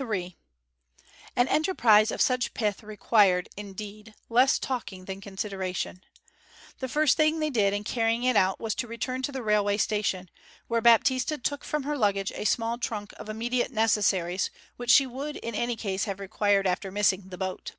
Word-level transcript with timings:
III 0.00 0.38
An 1.36 1.46
enterprise 1.48 2.10
of 2.10 2.22
such 2.22 2.54
pith 2.54 2.82
required, 2.82 3.50
indeed, 3.58 4.14
less 4.30 4.58
talking 4.58 5.04
than 5.04 5.20
consideration. 5.20 6.02
The 6.78 6.88
first 6.88 7.18
thing 7.18 7.40
they 7.40 7.50
did 7.50 7.74
in 7.74 7.84
carrying 7.84 8.22
it 8.22 8.36
out 8.36 8.58
was 8.58 8.74
to 8.76 8.86
return 8.86 9.20
to 9.20 9.32
the 9.32 9.42
railway 9.42 9.76
station, 9.76 10.30
where 10.66 10.80
Baptista 10.80 11.36
took 11.36 11.62
from 11.62 11.82
her 11.82 11.98
luggage 11.98 12.32
a 12.34 12.46
small 12.46 12.78
trunk 12.78 13.12
of 13.18 13.28
immediate 13.28 13.70
necessaries 13.70 14.48
which 14.78 14.88
she 14.90 15.06
would 15.06 15.36
in 15.36 15.54
any 15.54 15.76
case 15.76 16.04
have 16.06 16.20
required 16.20 16.66
after 16.66 16.90
missing 16.90 17.28
the 17.28 17.36
boat. 17.36 17.72